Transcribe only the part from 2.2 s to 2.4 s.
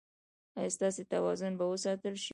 شي؟